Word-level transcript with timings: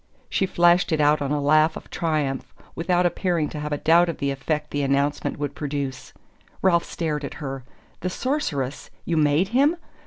She 0.31 0.47
flashed 0.47 0.91
it 0.91 0.99
out 0.99 1.21
on 1.21 1.29
a 1.31 1.39
laugh 1.39 1.77
of 1.77 1.91
triumph, 1.91 2.51
without 2.73 3.05
appearing 3.05 3.49
to 3.49 3.59
have 3.59 3.71
a 3.71 3.77
doubt 3.77 4.09
of 4.09 4.17
the 4.17 4.31
effect 4.31 4.71
the 4.71 4.81
announcement 4.81 5.37
would 5.37 5.53
produce. 5.53 6.11
Ralph 6.63 6.85
stared 6.85 7.23
at 7.23 7.35
her. 7.35 7.63
"The 7.99 8.09
Sorceress? 8.09 8.89
You 9.05 9.15
MADE 9.15 9.49
him?" 9.49 9.75